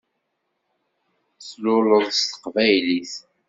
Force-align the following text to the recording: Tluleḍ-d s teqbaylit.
Tluleḍ-d 1.47 2.13
s 2.19 2.21
teqbaylit. 2.29 3.13